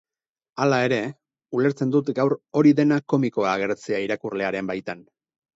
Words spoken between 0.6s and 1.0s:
Hala ere,